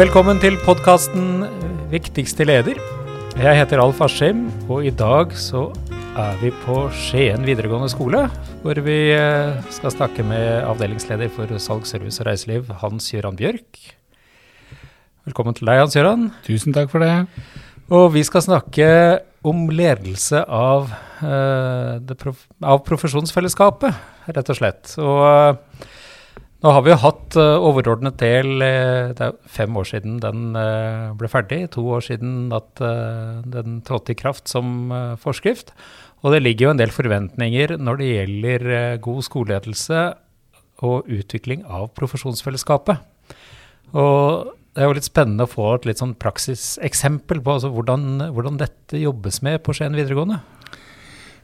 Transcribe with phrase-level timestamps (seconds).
[0.00, 1.42] Velkommen til podkasten
[1.90, 2.78] Viktigste leder.
[3.36, 5.66] Jeg heter Alf Askim, og i dag så
[6.16, 8.22] er vi på Skien videregående skole,
[8.62, 13.76] hvor vi eh, skal snakke med avdelingsleder for salg, service og reiseliv, Hans Gøran Bjørk.
[15.28, 16.30] Velkommen til deg, Hans Gøran.
[16.48, 17.12] Tusen takk for det.
[17.92, 18.88] Og vi skal snakke
[19.44, 20.88] om ledelse av,
[21.20, 24.00] uh, prof av profesjonsfellesskapet,
[24.32, 24.96] rett og slett.
[24.96, 25.90] Og uh,
[26.60, 30.52] nå har vi jo hatt uh, overordnet del Det er fem år siden den
[31.16, 31.62] ble ferdig.
[31.76, 32.82] To år siden at
[33.48, 35.72] den trådte i kraft som forskrift.
[36.20, 38.66] Og det ligger jo en del forventninger når det gjelder
[39.00, 40.02] god skoleledelse
[40.84, 43.00] og utvikling av profesjonsfellesskapet.
[43.96, 48.28] Og det er jo litt spennende å få et litt sånn praksiseksempel på altså hvordan,
[48.30, 50.38] hvordan, dette jobbes med på Skien videregående.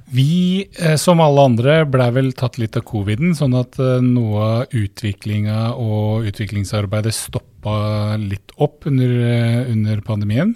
[0.09, 4.43] Vi, eh, som alle andre, blei vel tatt litt av coviden, sånn at eh, noe
[4.45, 10.55] av utviklinga og utviklingsarbeidet stoppa litt opp under, eh, under pandemien.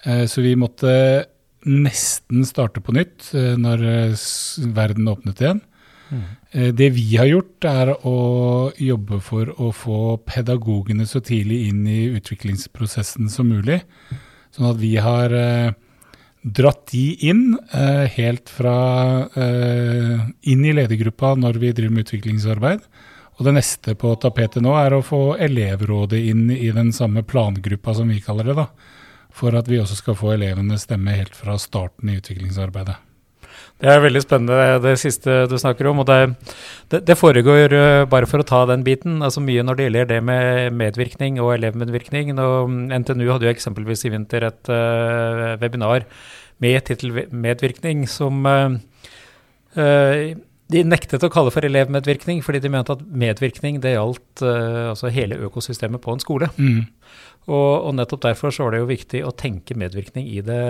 [0.00, 1.26] Så vi måtte
[1.68, 3.82] nesten starte på nytt når
[4.72, 5.58] verden åpnet igjen.
[6.08, 6.22] Mm.
[6.78, 8.14] Det vi har gjort, er å
[8.80, 13.82] jobbe for å få pedagogene så tidlig inn i utviklingsprosessen som mulig.
[14.56, 15.36] Sånn at vi har
[16.42, 18.76] dratt de inn eh, helt fra
[19.34, 22.86] eh, inn i ledergruppa når vi driver med utviklingsarbeid.
[23.38, 27.94] Og det neste på tapetet nå er å få elevrådet inn i den samme plangruppa
[27.96, 28.56] som vi kaller det.
[28.58, 28.66] da,
[29.32, 32.98] For at vi også skal få elevenes stemme helt fra starten i utviklingsarbeidet.
[33.80, 36.02] Det er veldig spennende det siste du snakker om.
[36.02, 36.18] og Det,
[36.92, 40.10] det, det foregår, uh, bare for å ta den biten, altså mye når det gjelder
[40.10, 42.34] det med medvirkning og elevmedvirkning.
[42.36, 42.50] Nå,
[42.92, 46.04] NTNU hadde jo eksempelvis i vinter et uh, webinar
[46.60, 48.76] med tittel 'Medvirkning', som uh,
[50.70, 55.40] de nektet å kalle for elevmedvirkning, fordi de mente at medvirkning det gjaldt altså hele
[55.48, 56.50] økosystemet på en skole.
[56.60, 56.84] Mm.
[57.48, 60.60] Og, og, nettopp derfor så var det jo viktig å tenke medvirkning i det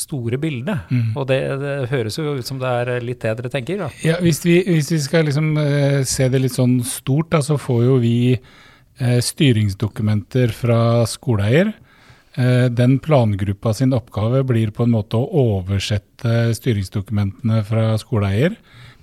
[0.00, 0.88] store bildet.
[0.90, 1.12] Mm.
[1.18, 3.84] Og det, det, høres jo ut som det er litt det dere tenker?
[3.84, 3.90] da.
[4.06, 7.58] Ja, Hvis vi, hvis vi skal liksom uh, se det litt sånn stort, da, så
[7.60, 10.80] får jo vi uh, styringsdokumenter fra
[11.10, 11.72] skoleeier.
[12.38, 18.58] Uh, den plangruppa sin oppgave blir på en måte å oversette styringsdokumentene fra skoleeier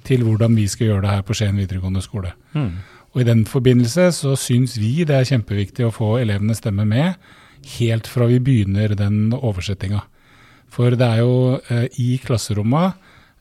[0.08, 2.31] til hvordan vi skal gjøre det her på Skien videregående skole.
[2.56, 2.78] Mm.
[3.16, 7.18] Og I den forbindelse så syns vi det er kjempeviktig å få elevenes stemme med
[7.78, 10.03] helt fra vi begynner den oversettinga.
[10.73, 12.91] For det er jo eh, i klasseromma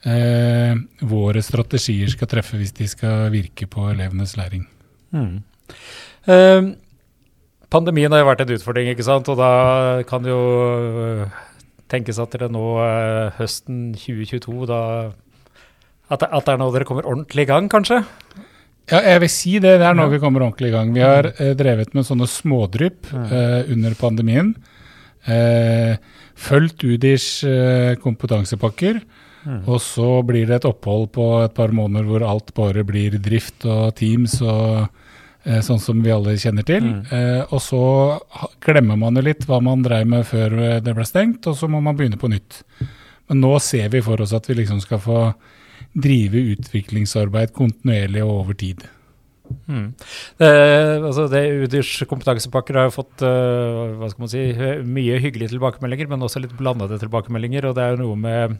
[0.07, 0.79] eh,
[1.09, 4.65] våre strategier skal treffe hvis de skal virke på elevenes læring.
[5.15, 5.43] Mm.
[6.31, 6.71] Eh,
[7.73, 9.29] pandemien har jo vært en utfordring, ikke sant?
[9.33, 9.53] og da
[10.09, 10.43] kan det jo
[11.03, 11.39] eh,
[11.93, 14.83] tenkes at dere nå eh, høsten 2022 da
[16.07, 18.05] at det, at det er nå dere kommer ordentlig i gang, kanskje?
[18.87, 19.73] Ja, jeg vil si det.
[19.81, 20.13] Det er nå ja.
[20.13, 20.93] vi kommer ordentlig i gang.
[20.95, 24.53] Vi har eh, drevet med sånne smådrypp eh, under pandemien.
[25.27, 25.99] Eh,
[26.37, 29.01] fulgt UDIrs eh, kompetansepakker.
[29.47, 29.63] Mm.
[29.71, 33.67] Og så blir det et opphold på et par måneder hvor alt bare blir drift
[33.69, 34.89] og Teams og
[35.47, 36.83] eh, sånn som vi alle kjenner til.
[36.83, 37.03] Mm.
[37.15, 37.83] Eh, og så
[38.65, 41.71] glemmer man jo litt hva man drev med før eh, det ble stengt, og så
[41.71, 42.65] må man begynne på nytt.
[43.31, 45.21] Men nå ser vi for oss at vi liksom skal få
[45.97, 48.83] drive utviklingsarbeid kontinuerlig og over tid.
[49.67, 49.87] Mm.
[50.39, 50.51] Det,
[51.03, 54.45] altså det UDIrs kompetansepakker har jo fått uh, hva skal man si,
[54.87, 57.67] mye hyggelige tilbakemeldinger, men også litt blandede tilbakemeldinger.
[57.69, 58.55] Og det er jo noe med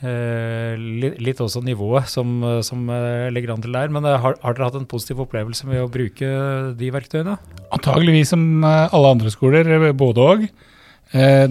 [0.00, 3.92] uh, litt, litt, også nivået som, som uh, ligger an til der.
[3.92, 6.32] Men har, har, dere hatt en positiv opplevelse med å bruke
[6.80, 7.36] de verktøyene?
[7.76, 10.50] Antageligvis som alle andre skoler, både òg.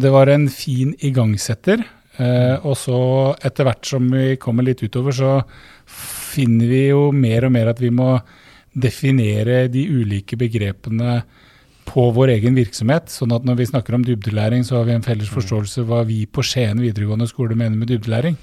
[0.02, 1.84] det var en fin igangsetter.
[2.64, 3.00] og så
[3.44, 5.32] etter hvert som vi kommer litt utover, så
[6.30, 8.16] finner vi jo mer og mer at vi må
[8.80, 11.22] definere de ulike begrepene
[11.90, 13.10] på vår egen virksomhet.
[13.12, 16.24] Sånn at når vi snakker om dybdelæring, så har vi en felles forståelse hva vi
[16.30, 18.38] på Skien videregående skole mener med dybdelæring.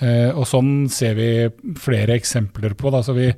[0.00, 1.30] Eh, og sånn ser vi
[1.80, 2.92] flere eksempler på.
[3.16, 3.32] Vi,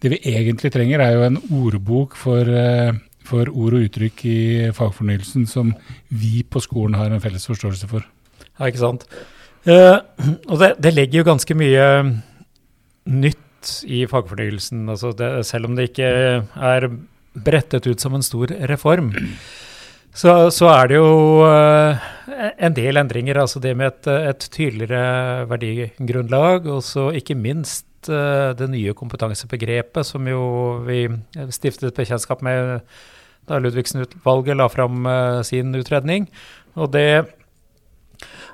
[0.00, 2.94] det vi egentlig trenger, er jo en ordbok for, eh,
[3.26, 4.38] for ord og uttrykk i
[4.76, 5.74] fagfornyelsen som
[6.08, 8.06] vi på skolen har en felles forståelse for.
[8.60, 9.06] Ja, ikke sant.
[9.68, 10.00] Uh,
[10.48, 11.84] og det, det legger jo ganske mye
[13.08, 14.88] nytt i fagfornyelsen.
[14.88, 16.10] Altså det, selv om det ikke
[16.44, 16.88] er
[17.34, 19.12] brettet ut som en stor reform,
[20.10, 22.08] så, så er det jo uh,
[22.58, 23.38] en del endringer.
[23.42, 30.08] Altså det med et, et tydeligere verdigrunnlag, og så ikke minst uh, det nye kompetansebegrepet
[30.08, 30.42] som jo
[30.88, 31.04] vi
[31.54, 32.80] stiftet bekjentskap med
[33.50, 36.28] da Ludvigsen-utvalget la fram uh, sin utredning.
[36.78, 37.39] Og det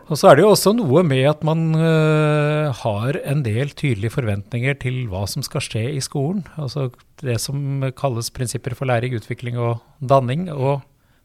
[0.07, 4.15] Og så er det jo også noe med at man uh, har en del tydelige
[4.15, 6.45] forventninger til hva som skal skje i skolen.
[6.55, 6.93] Altså
[7.23, 10.85] det som kalles prinsipper for læring, utvikling og danning, og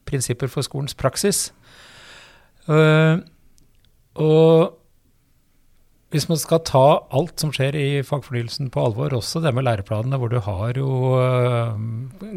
[0.09, 1.51] prinsipper for skolens praksis.
[2.65, 3.21] Uh,
[4.17, 4.79] og
[6.11, 6.83] hvis man skal ta
[7.15, 10.89] alt som skjer i fagfornyelsen på alvor, også det med læreplanene, hvor du har jo
[11.21, 11.77] uh,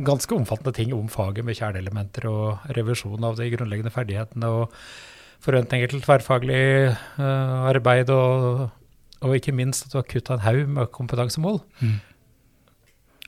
[0.04, 4.52] ganske omfattende ting om faget med kjerneelementer og revisjon av de grunnleggende ferdighetene.
[4.60, 4.78] og
[5.44, 6.64] forventninger til tverrfaglig
[7.18, 8.70] uh, arbeid, og,
[9.20, 11.56] og, ikke minst at du har kutta en haug med kompetansemål.
[11.80, 11.96] Mm.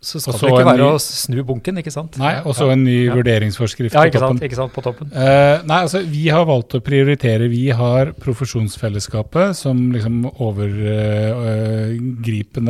[0.06, 2.18] Så skal det ikke være ny, å snu bunken, ikke sant?
[2.20, 3.14] Nei, og så en ny ja.
[3.16, 4.36] vurderingsforskrift ja, på toppen.
[4.36, 5.06] Sant, ikke sant, på toppen.
[5.10, 7.48] Uh, nei, altså Vi har valgt å prioritere.
[7.50, 10.14] Vi har profesjonsfellesskapet som liksom
[10.44, 11.94] overgripende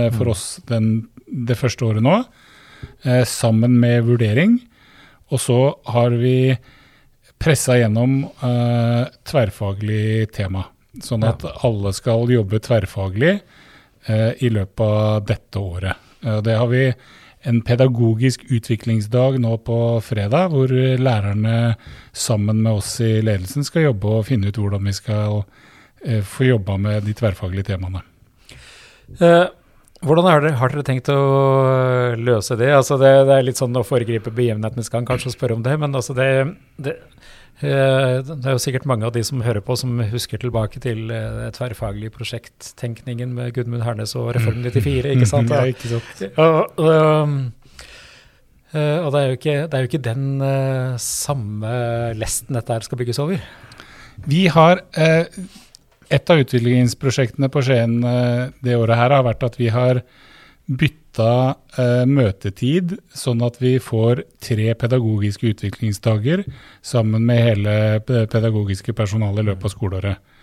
[0.07, 0.33] uh, for mm.
[0.33, 0.85] oss den,
[1.27, 4.57] det første året nå, uh, sammen med vurdering.
[5.35, 5.61] Og så
[5.91, 6.55] har vi
[7.39, 10.67] pressa gjennom uh, tverrfaglig tema.
[11.03, 11.53] Sånn at ja.
[11.69, 13.37] alle skal jobbe tverrfaglig
[14.09, 16.09] uh, i løpet av dette året.
[16.25, 16.89] Uh, det har vi
[17.47, 21.77] en pedagogisk utviklingsdag nå på fredag, hvor lærerne
[22.17, 25.45] sammen med oss i ledelsen skal jobbe og finne ut hvordan vi skal
[26.27, 28.03] få jobba med de tverrfaglige temaene.
[30.07, 31.21] Hvordan har dere, har dere, tenkt å
[32.15, 32.71] løse det?
[32.77, 33.11] Altså det?
[33.27, 33.37] det?
[33.37, 36.29] er litt sånn å foregripe begivenhetenes gang kanskje å spørre om det, men altså det,
[36.79, 36.95] det,
[37.65, 41.07] Eh, det er jo sikkert mange av de som hører på, som husker tilbake til
[41.09, 45.53] det tverrfaglige prosjekttenkningen med Gudmund Hernes og Reform 94, ikke sant?
[45.55, 46.27] ja, ikke sant.
[46.37, 46.91] Og, og,
[47.25, 47.39] um,
[48.77, 50.27] og det, er ikke, det, er jo ikke, den
[51.01, 51.71] samme
[52.19, 53.41] lesten dette her skal bygges over.
[54.29, 54.83] Vi har
[56.13, 57.99] Et av utviklingsprosjektene på Skien
[58.63, 60.03] det året her har vært at vi har
[60.67, 66.43] bytta eh, møtetid, sånn at vi får tre pedagogiske utviklingsdager
[66.85, 67.77] sammen med hele
[68.07, 70.35] pedagogiske personalet i løpet av skoleåret.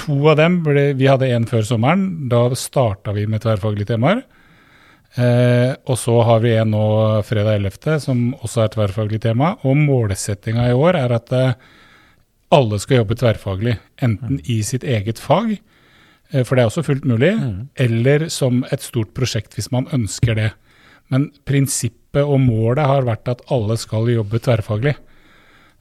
[0.00, 2.28] To av dem ble, Vi hadde én før sommeren.
[2.28, 4.22] Da starta vi med tverrfaglige temaer.
[5.18, 6.86] Eh, og så har vi en nå
[7.26, 9.56] fredag 11., som også er tverrfaglig tema.
[9.64, 11.56] Og målsettinga i år er at eh,
[12.50, 15.58] alle skal jobbe tverrfaglig, enten i sitt eget fag
[16.30, 17.34] Eh, for det er også fullt mulig.
[17.36, 17.68] Mm.
[17.86, 20.50] Eller som et stort prosjekt hvis man ønsker det.
[21.10, 24.96] Men prinsippet og målet har vært at alle skal jobbe tverrfaglig.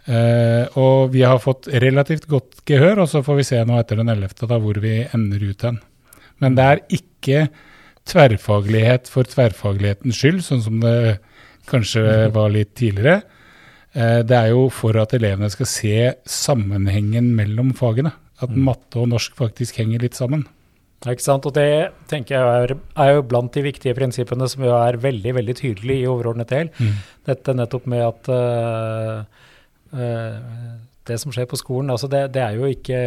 [0.09, 3.99] Uh, og vi har fått relativt godt gehør, og så får vi se nå etter
[3.99, 4.31] den 11.
[4.39, 5.77] Da, hvor vi ender ut hen.
[6.41, 7.43] Men det er ikke
[8.09, 11.19] tverrfaglighet for tverrfaglighetens skyld, sånn som det
[11.69, 13.19] kanskje var litt tidligere.
[13.95, 15.97] Uh, det er jo for at elevene skal se
[16.29, 18.13] sammenhengen mellom fagene.
[18.39, 18.63] At mm.
[18.69, 20.45] matte og norsk faktisk henger litt sammen.
[21.07, 21.45] Ikke sant?
[21.47, 25.31] Og det tenker jeg er, er, jo blant de viktige prinsippene som jo er veldig
[25.37, 26.71] veldig tydelige i overordnet del.
[26.75, 26.97] Mm.
[27.29, 29.21] Dette nettopp med at uh,
[29.95, 30.73] uh,
[31.07, 32.99] det som skjer på skolen, altså det, det, er jo ikke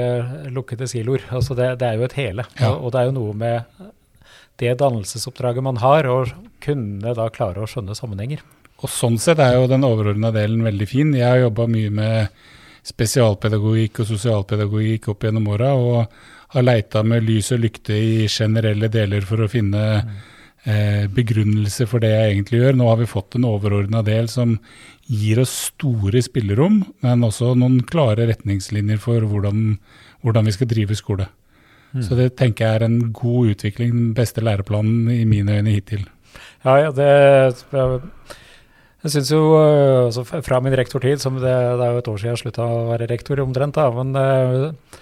[0.55, 1.26] lukkede siloer.
[1.31, 2.46] Altså det, det, er jo et hele.
[2.56, 2.73] Ja.
[2.73, 3.93] Og, og, det er jo noe med
[4.62, 6.25] det dannelsesoppdraget man har, å
[6.64, 8.43] kunne da klare å skjønne sammenhenger.
[8.82, 11.14] Og Sånn sett er jo den overordna delen veldig fin.
[11.14, 12.43] Jeg har jobba mye med
[12.87, 18.90] spesialpedagogikk og sosialpedagogikk opp gjennom åra, og har leita med lys og lykte i generelle
[18.93, 19.82] deler for å finne
[20.67, 22.81] eh, begrunnelse for det jeg egentlig gjør.
[22.81, 24.56] Nå har vi fått en overordna del som
[25.06, 29.79] gir oss store spillerom, men også noen klare retningslinjer for hvordan,
[30.27, 31.29] hvordan vi skal drive skole.
[31.93, 32.03] Mm.
[32.06, 36.06] Så det tenker jeg er en god utvikling, den beste læreplanen i mine øyne hittil.
[36.65, 37.10] Ja, ja det
[39.03, 42.21] jeg syns jo, eh, altså Fra min rektortid, som det, det, er jo et år
[42.21, 45.01] siden jeg slutta å være rektor omtrent, da, men uh,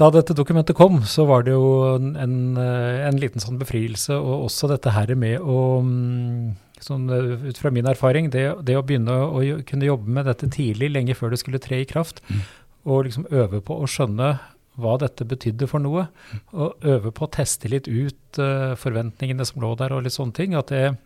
[0.00, 4.16] da dette dokumentet kom, så var det jo en, en, eh, liten sånn befrielse.
[4.16, 6.48] Og også dette her med å mm,
[6.82, 7.04] sånn,
[7.44, 11.14] Ut fra min erfaring, det, det, å begynne å kunne jobbe med dette tidlig, lenge
[11.14, 12.42] før det skulle tre i kraft, mm.
[12.90, 14.34] og liksom øve på å skjønne
[14.82, 16.42] hva dette betydde for noe, mm.
[16.58, 20.34] og øve på å teste litt ut uh, forventningene som lå der, og litt sånne
[20.34, 20.58] ting.
[20.58, 20.96] at det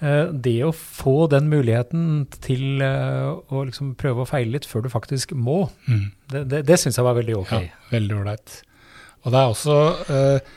[0.00, 4.90] det å få den muligheten til eh, å liksom prøve å feile litt før du
[4.92, 6.06] faktisk må, mm.
[6.32, 7.52] det, det, det syns jeg var veldig ok.
[7.52, 8.54] Ja, veldig ålreit.
[9.20, 9.78] Og det er også
[10.16, 10.52] eh,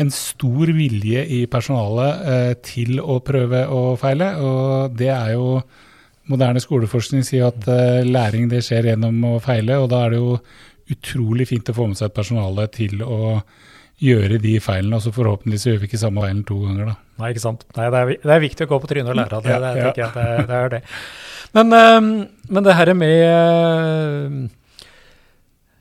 [0.00, 4.34] en stor vilje i personalet eh, til å prøve å feile.
[4.40, 5.60] Og det er jo
[6.30, 10.20] Moderne skoleforskning sier at eh, læring det skjer gjennom å feile, og da er det
[10.20, 10.36] jo
[10.94, 13.40] utrolig fint å få med seg et personale til å
[14.00, 16.94] gjøre de feilene, og så forhåpentligvis gjør vi ikke samme feilen to ganger, da.
[17.20, 17.66] Nei, ikke sant.
[17.76, 19.52] Nei, det, er, det er viktig å gå på trynet og lære av det.
[19.52, 20.08] Ja, det, ja.
[20.14, 20.80] det, det, er det.
[21.56, 22.00] Men, uh,
[22.56, 24.86] men det her med uh,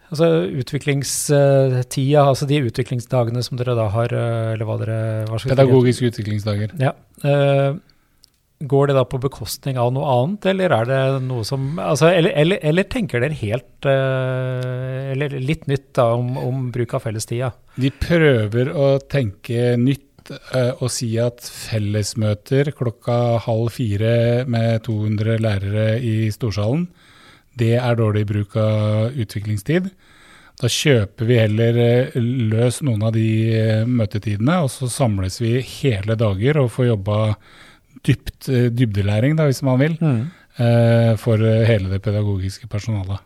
[0.09, 0.31] altså
[0.63, 4.99] utviklingstida, altså de utviklingsdagene som dere da har, uh, eller hva dere
[5.29, 6.75] hva Pedagogiske utviklingsdager.
[6.81, 6.95] Ja.
[8.59, 12.09] Uh, går det da på bekostning av noe annet, eller er det noe som altså,
[12.11, 17.05] eller, eller, eller, tenker dere helt uh, Eller litt nytt da om, om bruk av
[17.07, 17.53] fellestida?
[17.79, 25.39] Vi prøver å tenke nytt uh, og si at fellesmøter klokka halv fire med 200
[25.39, 26.87] lærere i storsalen,
[27.59, 29.89] det er dårlig bruk av utviklingstid.
[30.59, 31.77] Da kjøper vi heller
[32.19, 37.19] løs noen av de møtetidene, og så samles vi hele dager og får jobba
[38.05, 40.21] dypt, eh, dybdelæring, da, hvis man vil, mm.
[40.59, 43.19] eh, for hele det pedagogiske personalet.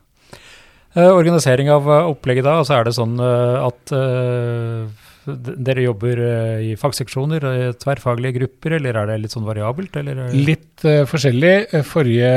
[0.94, 4.84] Eh, organisering av eh, opplegget da, altså er det sånn eh, at eh,
[5.24, 6.20] dere jobber
[6.68, 7.46] i fagseksjoner,
[7.80, 9.96] tverrfaglige grupper, eller er det litt sånn variabelt?
[10.36, 11.54] Litt forskjellig.
[11.88, 12.34] Forrige,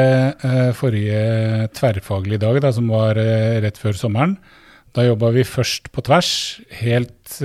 [0.79, 3.19] forrige tverrfaglige dag, da, som var
[3.65, 4.37] rett før sommeren,
[4.95, 6.31] da jobba vi først på tvers,
[6.79, 7.41] helt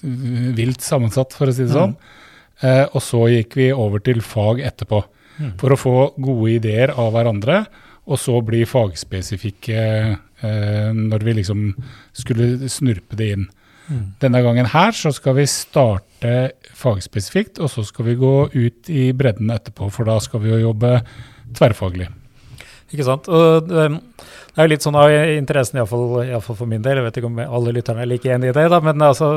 [0.00, 1.92] vilt sammensatt, for å si det sånn.
[1.92, 2.15] Mm.
[2.64, 5.02] Eh, og så gikk vi over til fag etterpå,
[5.38, 5.52] mm.
[5.60, 7.64] for å få gode ideer av hverandre.
[8.06, 11.70] Og så bli fagspesifikke eh, når vi liksom
[12.14, 13.48] skulle snurpe det inn.
[13.86, 14.04] Mm.
[14.22, 16.36] Denne gangen her så skal vi starte
[16.74, 19.90] fagspesifikt, og så skal vi gå ut i bredden etterpå.
[19.94, 21.00] For da skal vi jo jobbe
[21.56, 22.08] tverrfaglig.
[22.94, 23.26] Ikke sant.
[23.26, 27.00] Og um, det er jo litt sånn av interessen, iallfall for min del.
[27.00, 29.30] Jeg vet ikke om alle lytterne er like enig i det, da, men altså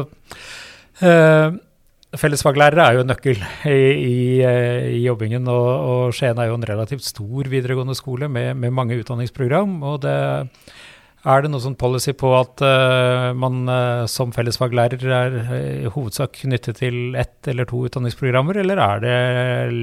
[1.02, 1.58] uh,
[2.18, 6.56] Fellesfaglærere er jo en nøkkel i, i, eh, i jobbingen, og, og, Skien er jo
[6.58, 9.76] en relativt stor videregående skole med, med mange utdanningsprogram.
[9.84, 10.16] og det
[11.30, 15.36] er det noe sånn policy på at uh, man uh, som fellesfaglærer er
[15.84, 19.18] i hovedsak knyttet til ett eller to utdanningsprogrammer, eller er det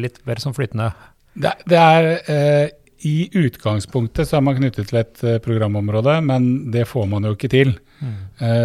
[0.07, 0.89] litt mer som flytende?
[1.37, 2.73] Det, det er
[3.07, 7.51] I utgangspunktet så er man knyttet til et programområde, men det får man jo ikke
[7.53, 7.77] til.
[8.01, 8.17] Mm.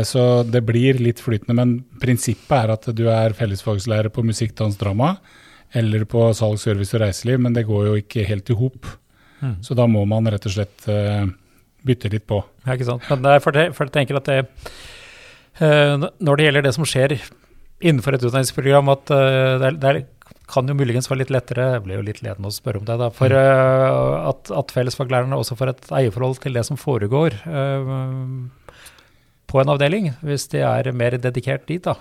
[0.08, 1.54] Så det blir litt flytende.
[1.56, 5.14] Men prinsippet er at du er fellesfagslærer på musikk, dans, drama
[5.78, 8.90] eller på salg, service og reiseliv, men det går jo ikke helt i hop.
[9.42, 9.54] Mm.
[9.64, 11.30] Så da må man rett og slett uh,
[11.88, 12.42] bytte litt på.
[12.66, 13.08] Ja, ikke sant.
[13.10, 14.42] Men jeg tenker at det,
[15.62, 17.16] når det gjelder det som skjer
[17.82, 20.02] innenfor et utdanningsprogram, at det er, det er,
[20.52, 22.98] kan jo muligens være litt lettere Jeg ble jo litt ledende å spørre om det.
[23.02, 27.38] da, For uh, at, at fellesfaglærerne også får et eierforhold til det som foregår.
[27.48, 28.50] Uh,
[29.52, 31.98] på en avdeling, hvis de er mer dedikert dit, da.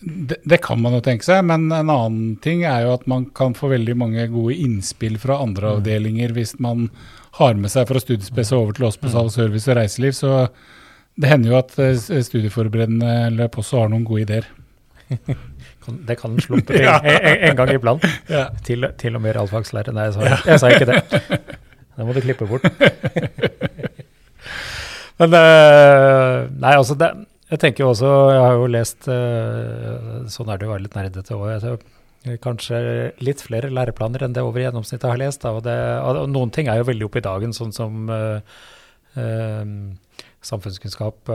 [0.00, 3.26] Det, det, kan man jo tenke seg, men en annen ting er jo at man
[3.36, 5.74] kan få veldig mange gode innspill fra andre mm.
[5.76, 6.86] avdelinger hvis man
[7.36, 9.12] har med seg fra studiespes over til oss på mm.
[9.12, 10.16] salg, service og reiseliv.
[10.16, 10.32] Så
[11.20, 14.48] det hender jo at eh, studieforberedende løp også har noen gode ideer.
[15.86, 18.04] det kan en slumpe til en, en, gang iblant.
[18.28, 18.48] Ja.
[18.66, 19.94] Til, til, og med realfagslærer.
[19.96, 21.00] Nei, jeg sa, jeg sa ikke det.
[21.96, 22.66] Det må du klippe bort.
[25.20, 27.10] Men uh, Nei, altså det,
[27.50, 30.84] Jeg tenker jo også Jeg har jo lest uh, Sånn er det jo å være
[30.86, 31.82] litt nerdete òg.
[32.40, 32.78] Kanskje
[33.24, 35.40] litt flere læreplaner enn det over gjennomsnittet har lest.
[35.44, 38.40] Da, og, det, og, noen ting er jo veldig oppe i dagen, sånn som uh,
[40.46, 41.30] samfunnskunnskap,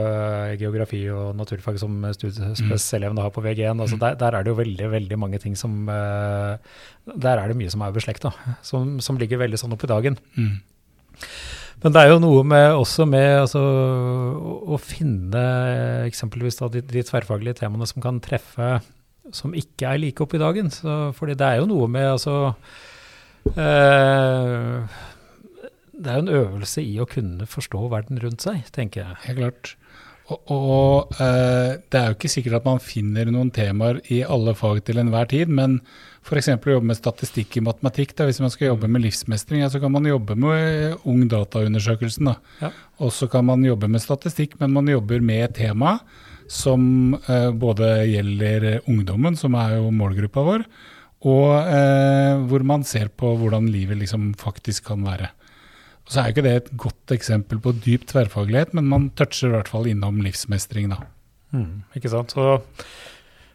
[0.58, 3.78] geografi og naturfag som studiespes-elevene har på VG1.
[3.78, 7.70] Altså der, der, er det jo veldig veldig mange ting som Der er det mye
[7.70, 8.32] som er beslekta,
[8.66, 10.18] som, som ligger veldig sånn opp i dagen.
[10.34, 10.56] Mm.
[11.84, 15.42] Men det er jo noe med, også med altså, å, å, finne
[16.06, 18.78] eksempelvis da, de, de, tverrfaglige temaene som kan treffe
[19.34, 20.70] som ikke er like oppe i dagen.
[20.72, 22.36] Så, fordi det er jo noe med altså
[23.52, 24.96] eh,
[25.96, 29.20] Det er jo en øvelse i å kunne forstå verden rundt seg, tenker jeg.
[29.26, 29.74] Helt klart.
[30.26, 34.56] Og, og eh, det er jo ikke sikkert at man finner noen temaer i alle
[34.58, 35.78] fag til enhver tid, men
[36.26, 36.50] f.eks.
[36.56, 38.16] å jobbe med statistikk i matematikk.
[38.18, 38.26] Da.
[38.26, 42.32] Hvis man skal jobbe med livsmestring, ja, så kan man jobbe med Ungdataundersøkelsen.
[42.64, 42.72] Ja.
[42.98, 46.00] Og så kan man jobbe med statistikk, men man jobber med et tema
[46.50, 50.66] som eh, både gjelder ungdommen, som er jo målgruppa vår,
[51.26, 55.30] og eh, hvor man ser på hvordan livet liksom faktisk kan være.
[56.06, 59.50] Og så er jo ikke det et godt eksempel på dyp tverrfaglighet, men man toucher
[59.50, 61.00] i hvert fall innom livsmestring, da.
[61.56, 62.34] Mm, ikke sant.
[62.34, 62.60] Så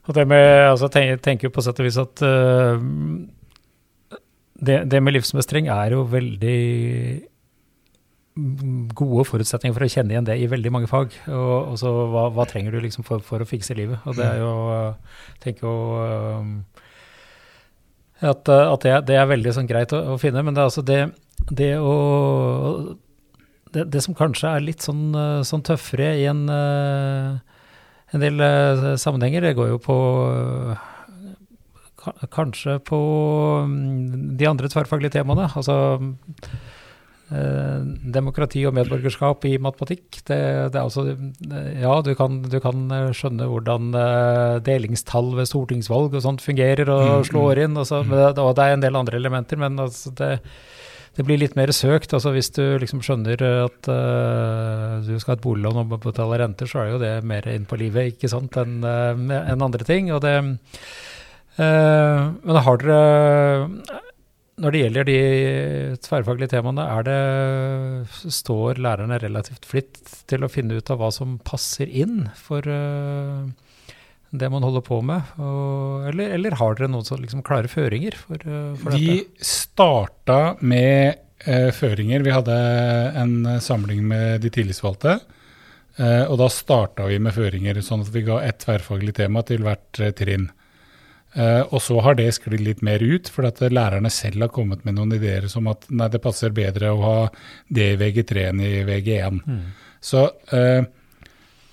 [0.10, 2.82] og det med, altså, tenker, tenker på sett og vis at uh,
[4.62, 6.62] det, det, med livsmestring er jo veldig
[8.96, 11.14] gode forutsetninger for å kjenne igjen det i veldig mange fag.
[11.30, 14.02] Og, og så hva, hva, trenger du liksom for, for, å fikse livet?
[14.08, 14.54] Og det er jo
[15.44, 15.76] tenker jo
[16.40, 16.54] um,
[18.22, 20.86] at, at det, det, er veldig sånn greit å, å, finne, men det er altså
[20.86, 21.02] det,
[21.50, 21.96] det å
[23.72, 25.16] det, det, som kanskje er litt sånn,
[25.48, 27.40] sånn tøffere i en uh,
[28.12, 29.46] en del uh, sammenhenger.
[29.46, 30.00] Det går jo på
[32.34, 32.98] Kanskje på
[33.62, 33.74] um,
[34.34, 35.44] de andre tverrfaglige temaene.
[35.54, 35.76] Altså
[37.30, 37.84] eh,
[38.16, 40.24] demokrati og medborgerskap i matematikk.
[40.26, 40.40] Det,
[40.74, 41.04] det er altså,
[41.78, 47.06] ja, du kan, du kan skjønne hvordan eh, delingstall ved stortingsvalg og sånt fungerer og
[47.06, 47.78] Mm, slår inn.
[47.78, 50.32] Og, så, og det er en del andre elementer, men altså det,
[51.18, 52.14] det blir litt mer søkt.
[52.16, 56.70] altså Hvis du liksom skjønner at uh, du skal ha et boliglån og betale renter,
[56.70, 60.12] så er jo det mer inn på livet ikke sant, enn uh, en andre ting.
[60.16, 64.00] og det uh, Men har dere
[64.62, 65.20] når det gjelder de
[66.06, 69.98] tverrfaglige temaene, det, står lærerne relativt flitt
[70.30, 73.50] til å finne ut av hva som passer inn for uh,
[74.32, 75.34] det man holder på med?
[75.42, 79.18] Og, eller, eller, har dere noen sånn liksom klare føringer for, uh, for Vi dette?
[79.42, 82.24] Vi starta med eh, føringer.
[82.26, 82.58] Vi hadde
[83.22, 85.20] en samling med de tillitsvalgte.
[86.02, 90.00] og da starta vi med føringer, sånn at vi ga ett tverrfaglig tema til hvert
[90.18, 90.48] trinn.
[91.32, 94.84] Uh, og så har det sklidd litt mer ut, for at lærerne selv har kommet
[94.84, 97.20] med noen ideer som at nei, det passer bedre å ha
[97.72, 99.38] det i VG3 enn i VG1.
[99.48, 99.62] Mm.
[100.04, 100.82] Så uh,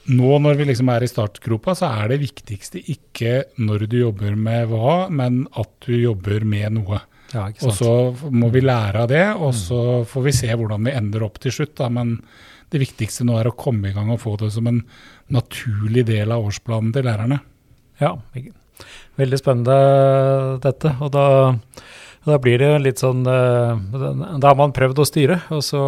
[0.08, 4.36] nå når vi liksom er i startgropa, så er det viktigste ikke når du jobber
[4.38, 7.00] med hva, men at du jobber med noe.
[7.34, 7.92] Ja, og så
[8.32, 11.52] må vi lære av det, og så får vi se hvordan vi ender opp til
[11.52, 11.74] slutt.
[11.76, 11.90] Da.
[11.92, 12.16] Men
[12.72, 14.80] det viktigste nå er å komme i gang og få det som en
[15.34, 17.42] naturlig del av årsplanen til lærerne.
[18.00, 18.16] Ja,
[19.18, 19.76] Veldig spennende
[20.62, 20.92] dette.
[21.02, 21.24] Og da,
[22.22, 25.82] da, blir det litt sånn Da har man prøvd å styre, og så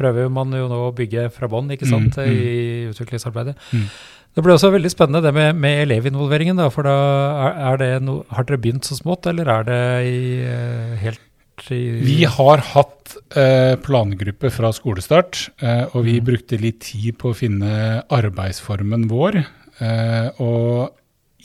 [0.00, 2.24] prøver man jo nå å bygge fra bånn mm, mm.
[2.24, 3.54] i utviklingsarbeidet.
[3.76, 3.86] Mm.
[4.30, 6.60] Det blir også veldig spennende det med, med elevinvolveringen.
[6.60, 6.94] Da, for da
[7.48, 10.20] er, er det no, Har dere begynt så smått, eller er det i,
[11.02, 11.26] helt
[11.68, 17.32] i Vi har hatt eh, plangruppe fra skolestart, eh, og vi brukte litt tid på
[17.32, 19.42] å finne arbeidsformen vår.
[19.82, 20.96] Eh, og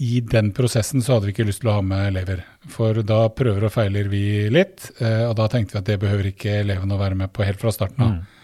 [0.05, 2.45] i den prosessen så hadde vi ikke lyst til å ha med elever.
[2.71, 6.57] For da prøver og feiler vi litt, og da tenkte vi at det behøver ikke
[6.65, 8.17] elevene å være med på helt fra starten av.
[8.17, 8.34] Mm.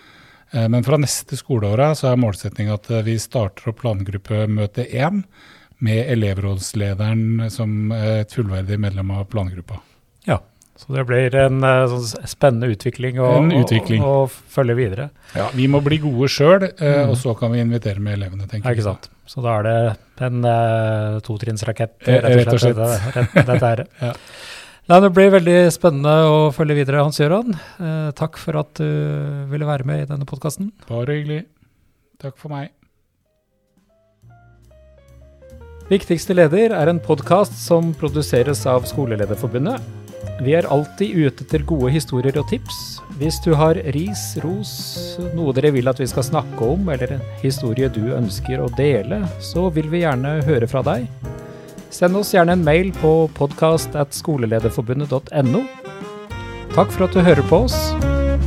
[0.51, 5.22] Men fra neste skoleåret så er målsettinga at vi starter opp plangruppemøte én
[5.79, 9.79] med elevrådslederen som et fullverdig medlem av plangruppa.
[10.27, 10.41] Ja,
[10.75, 13.31] så det blir en sånn spennende utvikling å,
[13.62, 14.03] utvikling.
[14.03, 15.08] å, å følge videre.
[15.38, 17.12] Ja, vi må bli gode sjøl, mm.
[17.12, 18.82] og så kan vi invitere med elevene, tenker jeg.
[18.82, 19.12] Ikke sant.
[19.30, 22.82] Så da er det en uh, totrinnsrakett, rett og slett.
[22.82, 23.86] Dette, dette er.
[24.02, 24.15] ja.
[24.89, 27.54] Nei, det blir veldig spennende å følge videre, Hans Gøran.
[27.54, 30.72] Eh, takk for at du ville være med i denne podkasten.
[30.89, 31.44] Bare hyggelig.
[32.22, 32.72] Takk for meg.
[35.91, 39.82] Viktigste leder er en podkast som produseres av Skolelederforbundet.
[40.41, 42.78] Vi er alltid ute etter gode historier og tips.
[43.20, 44.72] Hvis du har ris, ros,
[45.38, 49.22] noe dere vil at vi skal snakke om, eller en historie du ønsker å dele,
[49.44, 51.06] så vil vi gjerne høre fra deg.
[51.91, 55.62] Send oss gjerne en mail på podkast.skolelederforbundet.no.
[56.71, 57.77] Takk for at du hører på oss.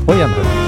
[0.08, 0.63] og gjenhør.